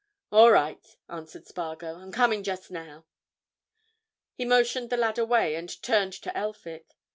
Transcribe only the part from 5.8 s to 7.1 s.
turned to Elphick.